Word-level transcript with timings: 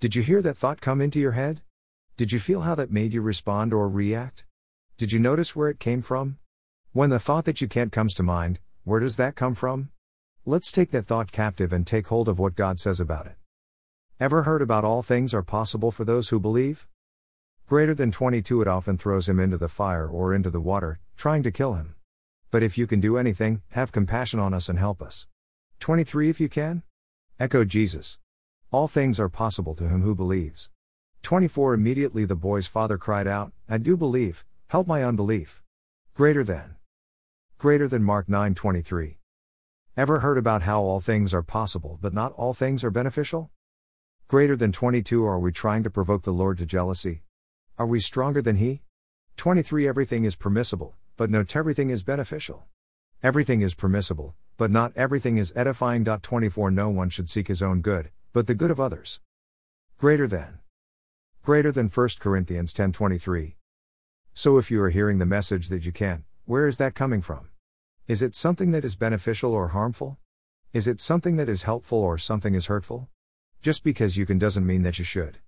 Did 0.00 0.14
you 0.14 0.22
hear 0.22 0.40
that 0.42 0.56
thought 0.56 0.80
come 0.80 1.00
into 1.00 1.18
your 1.18 1.32
head? 1.32 1.60
Did 2.16 2.30
you 2.30 2.38
feel 2.38 2.60
how 2.60 2.76
that 2.76 2.92
made 2.92 3.12
you 3.12 3.20
respond 3.20 3.74
or 3.74 3.88
react? 3.88 4.44
Did 4.96 5.10
you 5.10 5.18
notice 5.18 5.56
where 5.56 5.68
it 5.68 5.80
came 5.80 6.02
from? 6.02 6.38
When 6.92 7.10
the 7.10 7.18
thought 7.18 7.46
that 7.46 7.60
you 7.60 7.66
can't 7.66 7.90
comes 7.90 8.14
to 8.14 8.22
mind, 8.22 8.60
where 8.84 9.00
does 9.00 9.16
that 9.16 9.34
come 9.34 9.56
from? 9.56 9.90
Let's 10.46 10.70
take 10.70 10.92
that 10.92 11.06
thought 11.06 11.32
captive 11.32 11.72
and 11.72 11.84
take 11.84 12.06
hold 12.06 12.28
of 12.28 12.38
what 12.38 12.54
God 12.54 12.78
says 12.78 13.00
about 13.00 13.26
it. 13.26 13.34
Ever 14.20 14.44
heard 14.44 14.62
about 14.62 14.84
all 14.84 15.02
things 15.02 15.34
are 15.34 15.42
possible 15.42 15.90
for 15.90 16.04
those 16.04 16.28
who 16.28 16.38
believe? 16.38 16.86
Greater 17.66 17.92
than 17.92 18.12
22 18.12 18.62
it 18.62 18.68
often 18.68 18.98
throws 18.98 19.28
him 19.28 19.40
into 19.40 19.58
the 19.58 19.68
fire 19.68 20.06
or 20.06 20.32
into 20.32 20.48
the 20.48 20.60
water, 20.60 21.00
trying 21.16 21.42
to 21.42 21.50
kill 21.50 21.74
him. 21.74 21.96
But 22.52 22.62
if 22.62 22.78
you 22.78 22.86
can 22.86 23.00
do 23.00 23.16
anything, 23.16 23.62
have 23.70 23.90
compassion 23.90 24.38
on 24.38 24.54
us 24.54 24.68
and 24.68 24.78
help 24.78 25.02
us. 25.02 25.26
23 25.80 26.30
If 26.30 26.40
you 26.40 26.48
can? 26.48 26.84
Echo 27.40 27.64
Jesus. 27.64 28.20
All 28.70 28.86
things 28.86 29.18
are 29.18 29.30
possible 29.30 29.74
to 29.76 29.88
him 29.88 30.02
who 30.02 30.14
believes. 30.14 30.70
24 31.22 31.72
Immediately 31.72 32.26
the 32.26 32.36
boy's 32.36 32.66
father 32.66 32.98
cried 32.98 33.26
out, 33.26 33.50
I 33.66 33.78
do 33.78 33.96
believe, 33.96 34.44
help 34.66 34.86
my 34.86 35.02
unbelief. 35.02 35.62
Greater 36.12 36.44
than. 36.44 36.76
Greater 37.56 37.88
than 37.88 38.02
Mark 38.02 38.28
9:23. 38.28 39.16
Ever 39.96 40.18
heard 40.18 40.36
about 40.36 40.64
how 40.64 40.82
all 40.82 41.00
things 41.00 41.32
are 41.32 41.42
possible 41.42 41.98
but 42.02 42.12
not 42.12 42.34
all 42.34 42.52
things 42.52 42.84
are 42.84 42.90
beneficial? 42.90 43.50
Greater 44.26 44.54
than 44.54 44.70
22 44.70 45.24
Are 45.24 45.40
we 45.40 45.50
trying 45.50 45.82
to 45.82 45.88
provoke 45.88 46.24
the 46.24 46.30
Lord 46.30 46.58
to 46.58 46.66
jealousy? 46.66 47.22
Are 47.78 47.86
we 47.86 48.00
stronger 48.00 48.42
than 48.42 48.56
He? 48.56 48.82
23 49.38 49.88
Everything 49.88 50.26
is 50.26 50.36
permissible, 50.36 50.94
but 51.16 51.30
not 51.30 51.56
everything 51.56 51.88
is 51.88 52.02
beneficial. 52.02 52.66
Everything 53.22 53.62
is 53.62 53.74
permissible, 53.74 54.34
but 54.58 54.70
not 54.70 54.92
everything 54.94 55.38
is 55.38 55.54
edifying. 55.56 56.04
24 56.04 56.70
No 56.70 56.90
one 56.90 57.08
should 57.08 57.30
seek 57.30 57.48
his 57.48 57.62
own 57.62 57.80
good, 57.80 58.10
but 58.32 58.46
the 58.46 58.54
good 58.54 58.70
of 58.70 58.78
others. 58.78 59.20
Greater 59.96 60.26
than. 60.26 60.58
Greater 61.42 61.72
than 61.72 61.88
1 61.88 62.20
Corinthians 62.20 62.72
10:23. 62.72 63.56
So 64.34 64.58
if 64.58 64.70
you 64.70 64.82
are 64.82 64.90
hearing 64.90 65.18
the 65.18 65.26
message 65.26 65.68
that 65.68 65.84
you 65.84 65.92
can't, 65.92 66.24
where 66.44 66.68
is 66.68 66.76
that 66.76 66.94
coming 66.94 67.22
from? 67.22 67.48
Is 68.06 68.22
it 68.22 68.36
something 68.36 68.70
that 68.70 68.84
is 68.84 68.96
beneficial 68.96 69.52
or 69.52 69.68
harmful? 69.68 70.18
Is 70.72 70.86
it 70.86 71.00
something 71.00 71.36
that 71.36 71.48
is 71.48 71.64
helpful 71.64 71.98
or 71.98 72.18
something 72.18 72.54
is 72.54 72.66
hurtful? 72.66 73.08
Just 73.60 73.82
because 73.82 74.16
you 74.16 74.26
can 74.26 74.38
doesn't 74.38 74.66
mean 74.66 74.82
that 74.82 74.98
you 74.98 75.04
should. 75.04 75.38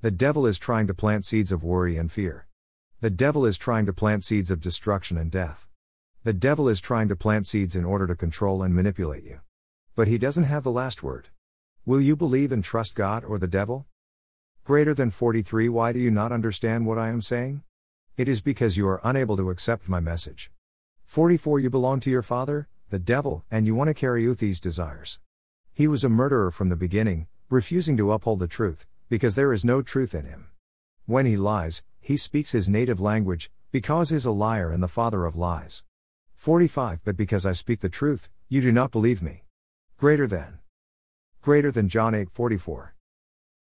The 0.00 0.10
devil 0.10 0.46
is 0.46 0.58
trying 0.58 0.86
to 0.86 0.94
plant 0.94 1.24
seeds 1.24 1.52
of 1.52 1.62
worry 1.62 1.96
and 1.96 2.10
fear. 2.10 2.46
The 3.00 3.10
devil 3.10 3.46
is 3.46 3.56
trying 3.58 3.86
to 3.86 3.92
plant 3.92 4.24
seeds 4.24 4.50
of 4.50 4.60
destruction 4.60 5.16
and 5.16 5.30
death. 5.30 5.68
The 6.24 6.32
devil 6.32 6.68
is 6.68 6.80
trying 6.80 7.08
to 7.08 7.16
plant 7.16 7.46
seeds 7.46 7.76
in 7.76 7.84
order 7.84 8.06
to 8.06 8.16
control 8.16 8.62
and 8.62 8.74
manipulate 8.74 9.24
you. 9.24 9.40
But 9.94 10.08
he 10.08 10.18
doesn't 10.18 10.44
have 10.44 10.64
the 10.64 10.72
last 10.72 11.02
word. 11.02 11.28
Will 11.88 12.02
you 12.02 12.16
believe 12.16 12.52
and 12.52 12.62
trust 12.62 12.94
God 12.94 13.24
or 13.24 13.38
the 13.38 13.46
devil? 13.46 13.86
Greater 14.62 14.92
than 14.92 15.10
43 15.10 15.70
Why 15.70 15.90
do 15.90 15.98
you 15.98 16.10
not 16.10 16.32
understand 16.32 16.84
what 16.84 16.98
I 16.98 17.08
am 17.08 17.22
saying? 17.22 17.62
It 18.14 18.28
is 18.28 18.42
because 18.42 18.76
you 18.76 18.86
are 18.86 19.00
unable 19.02 19.38
to 19.38 19.48
accept 19.48 19.88
my 19.88 19.98
message. 19.98 20.50
44 21.06 21.60
You 21.60 21.70
belong 21.70 22.00
to 22.00 22.10
your 22.10 22.20
father, 22.20 22.68
the 22.90 22.98
devil, 22.98 23.42
and 23.50 23.64
you 23.64 23.74
want 23.74 23.88
to 23.88 23.94
carry 23.94 24.28
out 24.28 24.36
these 24.36 24.60
desires. 24.60 25.20
He 25.72 25.88
was 25.88 26.04
a 26.04 26.10
murderer 26.10 26.50
from 26.50 26.68
the 26.68 26.76
beginning, 26.76 27.26
refusing 27.48 27.96
to 27.96 28.12
uphold 28.12 28.40
the 28.40 28.46
truth, 28.46 28.86
because 29.08 29.34
there 29.34 29.54
is 29.54 29.64
no 29.64 29.80
truth 29.80 30.14
in 30.14 30.26
him. 30.26 30.50
When 31.06 31.24
he 31.24 31.38
lies, 31.38 31.82
he 32.02 32.18
speaks 32.18 32.52
his 32.52 32.68
native 32.68 33.00
language, 33.00 33.50
because 33.72 34.10
he 34.10 34.16
is 34.16 34.26
a 34.26 34.30
liar 34.30 34.70
and 34.70 34.82
the 34.82 34.88
father 34.88 35.24
of 35.24 35.36
lies. 35.36 35.84
45 36.34 37.00
But 37.02 37.16
because 37.16 37.46
I 37.46 37.52
speak 37.52 37.80
the 37.80 37.88
truth, 37.88 38.28
you 38.46 38.60
do 38.60 38.72
not 38.72 38.90
believe 38.90 39.22
me. 39.22 39.44
Greater 39.96 40.26
than. 40.26 40.57
Greater 41.48 41.70
than 41.70 41.88
John 41.88 42.14
8 42.14 42.28
44. 42.30 42.94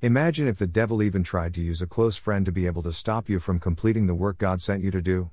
Imagine 0.00 0.48
if 0.48 0.56
the 0.56 0.66
devil 0.66 1.02
even 1.02 1.22
tried 1.22 1.52
to 1.52 1.60
use 1.60 1.82
a 1.82 1.86
close 1.86 2.16
friend 2.16 2.46
to 2.46 2.50
be 2.50 2.64
able 2.64 2.82
to 2.82 2.90
stop 2.90 3.28
you 3.28 3.38
from 3.38 3.60
completing 3.60 4.06
the 4.06 4.14
work 4.14 4.38
God 4.38 4.62
sent 4.62 4.82
you 4.82 4.90
to 4.90 5.02
do. 5.02 5.30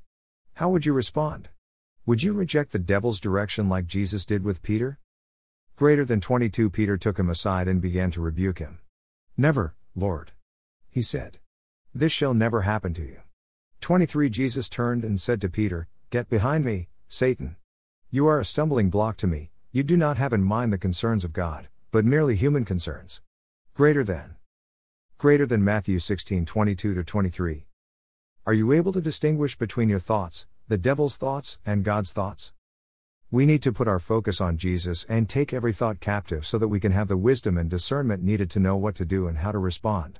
How 0.55 0.67
would 0.67 0.85
you 0.85 0.91
respond? 0.91 1.47
Would 2.05 2.21
you 2.21 2.33
reject 2.33 2.73
the 2.73 2.79
devil's 2.79 3.21
direction 3.21 3.69
like 3.69 3.87
Jesus 3.87 4.25
did 4.25 4.43
with 4.43 4.61
Peter? 4.61 4.99
Greater 5.77 6.03
than 6.03 6.19
22 6.19 6.69
Peter 6.69 6.97
took 6.97 7.17
him 7.17 7.29
aside 7.29 7.69
and 7.69 7.81
began 7.81 8.11
to 8.11 8.19
rebuke 8.19 8.59
him. 8.59 8.79
Never, 9.37 9.73
Lord. 9.95 10.33
He 10.89 11.01
said. 11.01 11.39
This 11.95 12.11
shall 12.11 12.33
never 12.33 12.63
happen 12.63 12.93
to 12.95 13.03
you. 13.03 13.21
23 13.79 14.29
Jesus 14.29 14.67
turned 14.67 15.05
and 15.05 15.17
said 15.17 15.39
to 15.39 15.47
Peter, 15.47 15.87
Get 16.09 16.29
behind 16.29 16.65
me, 16.65 16.89
Satan. 17.07 17.55
You 18.11 18.27
are 18.27 18.41
a 18.41 18.43
stumbling 18.43 18.89
block 18.89 19.15
to 19.19 19.27
me, 19.27 19.51
you 19.71 19.81
do 19.81 19.95
not 19.95 20.17
have 20.17 20.33
in 20.33 20.43
mind 20.43 20.73
the 20.73 20.77
concerns 20.77 21.23
of 21.23 21.31
God, 21.31 21.69
but 21.93 22.03
merely 22.03 22.35
human 22.35 22.65
concerns. 22.65 23.21
Greater 23.75 24.03
than. 24.03 24.33
Greater 25.19 25.45
than 25.45 25.63
Matthew 25.63 25.99
16 25.99 26.43
22 26.43 27.03
23. 27.03 27.67
Are 28.47 28.53
you 28.55 28.71
able 28.71 28.91
to 28.93 28.99
distinguish 28.99 29.55
between 29.55 29.89
your 29.89 29.99
thoughts, 29.99 30.47
the 30.67 30.79
devil's 30.79 31.17
thoughts, 31.17 31.59
and 31.63 31.83
God's 31.83 32.11
thoughts? 32.11 32.51
We 33.29 33.45
need 33.45 33.61
to 33.61 33.71
put 33.71 33.87
our 33.87 33.99
focus 33.99 34.41
on 34.41 34.57
Jesus 34.57 35.05
and 35.07 35.29
take 35.29 35.53
every 35.53 35.71
thought 35.71 35.99
captive 35.99 36.47
so 36.47 36.57
that 36.57 36.67
we 36.67 36.79
can 36.79 36.93
have 36.93 37.09
the 37.09 37.15
wisdom 37.15 37.59
and 37.59 37.69
discernment 37.69 38.23
needed 38.23 38.49
to 38.49 38.59
know 38.59 38.75
what 38.75 38.95
to 38.95 39.05
do 39.05 39.27
and 39.27 39.37
how 39.37 39.51
to 39.51 39.59
respond. 39.59 40.19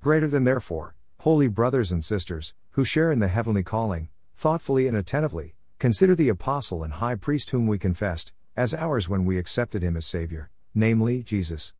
Greater 0.00 0.28
than 0.28 0.44
therefore, 0.44 0.94
holy 1.22 1.48
brothers 1.48 1.90
and 1.90 2.04
sisters, 2.04 2.54
who 2.70 2.84
share 2.84 3.10
in 3.10 3.18
the 3.18 3.26
heavenly 3.26 3.64
calling, 3.64 4.10
thoughtfully 4.36 4.86
and 4.86 4.96
attentively, 4.96 5.56
consider 5.80 6.14
the 6.14 6.28
apostle 6.28 6.84
and 6.84 6.92
high 6.94 7.16
priest 7.16 7.50
whom 7.50 7.66
we 7.66 7.80
confessed, 7.80 8.32
as 8.56 8.72
ours 8.72 9.08
when 9.08 9.24
we 9.24 9.38
accepted 9.38 9.82
him 9.82 9.96
as 9.96 10.06
Savior, 10.06 10.50
namely, 10.74 11.22
Jesus. 11.22 11.72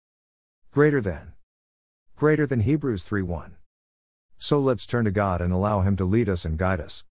Greater 0.70 1.00
than. 1.00 1.32
Greater 2.14 2.46
than 2.46 2.60
Hebrews 2.60 3.04
3 3.04 3.22
1. 3.22 3.56
So 4.38 4.58
let's 4.60 4.86
turn 4.86 5.04
to 5.04 5.10
God 5.10 5.40
and 5.40 5.52
allow 5.52 5.80
Him 5.80 5.96
to 5.96 6.04
lead 6.04 6.28
us 6.28 6.44
and 6.44 6.56
guide 6.56 6.80
us. 6.80 7.04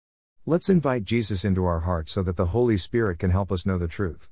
Let's 0.46 0.70
invite 0.70 1.04
Jesus 1.04 1.44
into 1.44 1.66
our 1.66 1.82
hearts 1.82 2.14
so 2.14 2.24
that 2.24 2.38
the 2.38 2.48
Holy 2.48 2.78
Spirit 2.78 3.20
can 3.20 3.32
help 3.32 3.52
us 3.52 3.66
know 3.66 3.78
the 3.78 3.88
truth. 3.88 4.30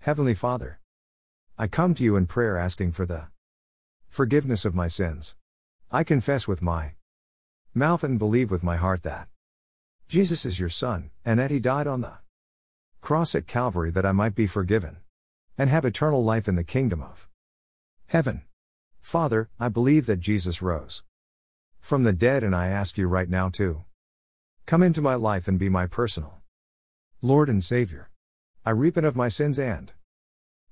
Heavenly 0.00 0.34
Father, 0.34 0.80
I 1.56 1.68
come 1.68 1.94
to 1.94 2.02
you 2.02 2.16
in 2.16 2.26
prayer 2.26 2.58
asking 2.58 2.92
for 2.92 3.06
the 3.06 3.28
forgiveness 4.08 4.64
of 4.64 4.74
my 4.74 4.88
sins. 4.88 5.36
I 5.92 6.02
confess 6.02 6.48
with 6.48 6.60
my 6.60 6.94
mouth 7.72 8.02
and 8.02 8.18
believe 8.18 8.50
with 8.50 8.64
my 8.64 8.76
heart 8.76 9.04
that 9.04 9.28
Jesus 10.08 10.44
is 10.44 10.58
your 10.58 10.68
Son, 10.68 11.10
and 11.24 11.38
that 11.38 11.52
He 11.52 11.60
died 11.60 11.86
on 11.86 12.00
the 12.00 12.18
cross 13.00 13.36
at 13.36 13.46
Calvary 13.46 13.92
that 13.92 14.06
I 14.06 14.12
might 14.12 14.34
be 14.34 14.48
forgiven 14.48 14.98
and 15.56 15.70
have 15.70 15.84
eternal 15.84 16.22
life 16.24 16.48
in 16.48 16.56
the 16.56 16.64
kingdom 16.64 17.02
of 17.02 17.28
heaven. 18.06 18.42
Father, 19.00 19.48
I 19.60 19.68
believe 19.68 20.06
that 20.06 20.20
Jesus 20.20 20.62
rose 20.62 21.02
from 21.80 22.04
the 22.04 22.12
dead, 22.12 22.42
and 22.42 22.56
I 22.56 22.68
ask 22.68 22.96
you 22.96 23.06
right 23.06 23.28
now 23.28 23.48
to 23.50 23.84
Come 24.66 24.82
into 24.82 25.02
my 25.02 25.14
life 25.14 25.46
and 25.46 25.58
be 25.58 25.68
my 25.68 25.86
personal 25.86 26.40
Lord 27.20 27.50
and 27.50 27.62
Savior. 27.62 28.10
I 28.64 28.70
repent 28.70 29.04
of 29.04 29.14
my 29.14 29.28
sins 29.28 29.58
and 29.58 29.92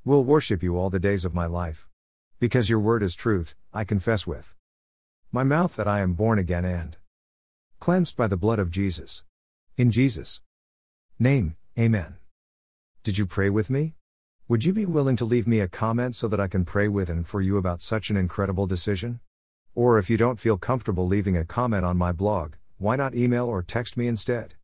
will 0.03 0.25
worship 0.25 0.63
you 0.63 0.79
all 0.79 0.89
the 0.89 0.99
days 0.99 1.27
of 1.27 1.35
my 1.35 1.45
life. 1.45 1.89
Because 2.41 2.71
your 2.71 2.81
word 2.81 3.03
is 3.03 3.15
truth, 3.15 3.55
I 3.73 3.85
confess 3.85 4.27
with 4.27 4.55
my 5.31 5.45
mouth 5.45 5.77
that 5.77 5.87
I 5.87 6.01
am 6.01 6.15
born 6.15 6.39
again 6.39 6.65
and 6.65 6.97
cleansed 7.81 8.17
by 8.17 8.29
the 8.29 8.37
blood 8.37 8.59
of 8.59 8.71
Jesus. 8.71 9.25
In 9.77 9.91
Jesus' 9.91 10.41
name, 11.19 11.57
Amen. 11.79 12.17
Did 13.03 13.19
you 13.19 13.27
pray 13.27 13.51
with 13.51 13.69
me? 13.69 13.95
Would 14.53 14.67
you 14.67 14.75
be 14.75 14.85
willing 14.85 15.17
to 15.17 15.25
leave 15.25 15.47
me 15.47 15.61
a 15.61 15.67
comment 15.67 16.15
so 16.15 16.29
that 16.29 16.39
I 16.39 16.47
can 16.47 16.67
pray 16.67 16.87
with 16.87 17.09
and 17.09 17.27
for 17.27 17.41
you 17.41 17.57
about 17.57 17.81
such 17.81 18.11
an 18.11 18.19
incredible 18.19 18.67
decision? 18.67 19.21
Or 19.75 19.99
if 19.99 20.11
you 20.11 20.19
don't 20.19 20.39
feel 20.39 20.59
comfortable 20.59 21.07
leaving 21.07 21.39
a 21.39 21.47
comment 21.47 21.87
on 21.87 21.97
my 21.97 22.13
blog, 22.13 22.57
why 22.77 22.97
not 22.97 23.15
email 23.15 23.47
or 23.47 23.63
text 23.63 23.97
me 23.97 24.07
instead? 24.07 24.57